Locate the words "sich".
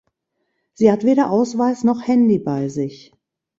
2.69-3.13